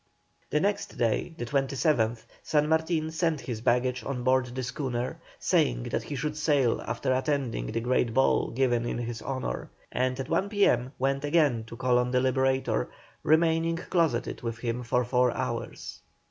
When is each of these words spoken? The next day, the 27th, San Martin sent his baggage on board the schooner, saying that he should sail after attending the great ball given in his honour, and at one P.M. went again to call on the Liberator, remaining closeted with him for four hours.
The 0.49 0.59
next 0.59 0.97
day, 0.97 1.35
the 1.37 1.45
27th, 1.45 2.23
San 2.41 2.67
Martin 2.67 3.11
sent 3.11 3.41
his 3.41 3.61
baggage 3.61 4.03
on 4.03 4.23
board 4.23 4.47
the 4.47 4.63
schooner, 4.63 5.19
saying 5.37 5.83
that 5.91 6.01
he 6.01 6.15
should 6.15 6.35
sail 6.35 6.81
after 6.81 7.13
attending 7.13 7.67
the 7.67 7.81
great 7.81 8.11
ball 8.11 8.49
given 8.49 8.83
in 8.83 8.97
his 8.97 9.21
honour, 9.21 9.69
and 9.91 10.19
at 10.19 10.27
one 10.27 10.49
P.M. 10.49 10.91
went 10.97 11.23
again 11.23 11.65
to 11.65 11.75
call 11.77 11.99
on 11.99 12.09
the 12.09 12.19
Liberator, 12.19 12.89
remaining 13.21 13.75
closeted 13.77 14.41
with 14.41 14.57
him 14.57 14.81
for 14.81 15.05
four 15.05 15.31
hours. 15.33 15.99